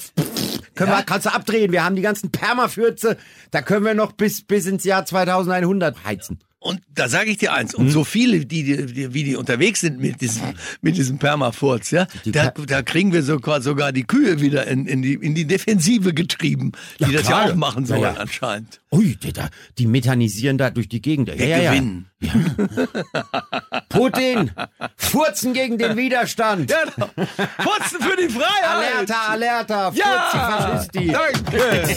Können 0.77 0.91
Ja. 0.91 1.00
wir, 1.00 1.03
kannst 1.03 1.25
du 1.25 1.34
abdrehen. 1.34 1.72
Wir 1.74 1.84
haben 1.84 1.96
die 1.98 2.01
ganzen 2.01 2.31
Permafürze. 2.31 3.17
Da 3.51 3.62
können 3.62 3.86
wir 3.86 3.93
noch 3.93 4.13
bis, 4.13 4.41
bis 4.43 4.65
ins 4.65 4.84
Jahr 4.86 5.05
2100 5.05 6.03
heizen. 6.05 6.39
Und 6.60 6.81
da 6.93 7.07
sage 7.07 7.29
ich 7.29 7.38
dir 7.38 7.53
eins, 7.53 7.74
Hm? 7.74 7.81
und 7.86 7.91
so 7.91 8.03
viele, 8.03 8.46
die, 8.46 8.63
die, 8.88 9.13
wie 9.13 9.24
die 9.24 9.36
unterwegs 9.36 9.79
sind 9.81 10.00
mit 10.00 10.19
diesem, 10.22 10.41
mit 10.81 10.98
diesem 10.98 11.17
Permafurz, 11.19 11.91
ja, 11.91 12.07
da, 12.25 12.50
da 12.50 12.81
kriegen 12.81 13.13
wir 13.13 13.22
sogar, 13.22 13.62
sogar 13.62 13.91
die 13.91 14.03
Kühe 14.03 14.41
wieder 14.41 14.65
in, 14.67 14.88
in, 14.88 15.01
die, 15.03 15.13
in 15.13 15.36
die 15.36 15.46
Defensive 15.46 16.13
getrieben, 16.15 16.72
die 17.00 17.03
Ja, 17.12 17.19
das 17.19 17.29
ja 17.29 17.46
auch 17.46 17.55
machen 17.55 17.84
Ja, 17.84 17.88
sollen 17.88 18.01
ja. 18.01 18.13
anscheinend. 18.15 18.81
Ui, 18.91 19.15
die, 19.15 19.34
die 19.77 19.86
methanisieren 19.86 20.57
da 20.57 20.72
durch 20.72 20.89
die 20.89 21.01
Gegend. 21.01 21.29
Ja, 21.29 21.36
ja, 21.36 21.57
ja. 21.60 21.72
gewinnen. 21.74 22.07
Putin, 23.90 24.52
furzen 24.96 25.54
gegen 25.54 25.78
den 25.78 25.96
Widerstand. 25.96 26.70
Ja, 26.70 26.78
doch. 26.98 27.10
Furzen 27.64 28.02
für 28.02 28.16
die 28.18 28.30
Freiheit! 28.30 29.12
Alerta, 29.12 29.28
alerta, 29.30 29.92
furzi 29.92 30.00
Ja! 30.00 30.30
Faschisti. 30.32 31.08
Danke! 31.12 31.96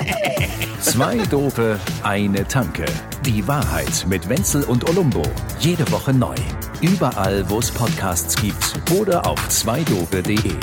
Zwei 0.80 1.16
Dope, 1.30 1.78
eine 2.02 2.46
Tanke. 2.48 2.84
Die 3.24 3.46
Wahrheit 3.46 4.06
mit 4.08 4.28
Wenzel 4.28 4.64
und 4.64 4.88
Olumbo. 4.88 5.22
Jede 5.58 5.90
Woche 5.90 6.12
neu. 6.12 6.34
Überall, 6.80 7.48
wo 7.50 7.58
es 7.58 7.70
Podcasts 7.70 8.34
gibt 8.36 8.80
oder 8.98 9.26
auf 9.26 9.48
zweidope.de. 9.48 10.54